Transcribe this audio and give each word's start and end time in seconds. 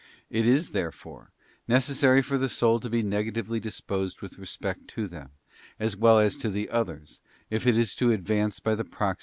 It 0.31 0.47
is, 0.47 0.71
therefore, 0.71 1.31
necessary 1.67 2.23
for 2.23 2.35
the 2.39 2.49
soul 2.49 2.79
to 2.79 2.89
be 2.89 3.03
negatively 3.03 3.59
disposed 3.59 4.19
with 4.19 4.39
respect 4.39 4.87
to 4.97 5.07
them, 5.07 5.29
as 5.79 5.95
well 5.95 6.17
as 6.17 6.39
to 6.39 6.49
the 6.49 6.71
others, 6.71 7.21
if 7.51 7.67
it 7.67 7.77
is 7.77 7.93
to 7.97 8.09
advance 8.11 8.59
by 8.59 8.73
the 8.73 8.83
proximate 8.83 9.09
means, 9.09 9.17
* 9.17 9.19
8. 9.19 9.19